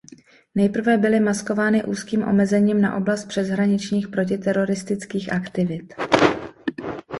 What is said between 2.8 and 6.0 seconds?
na oblast přeshraničních protiteroristických aktivit.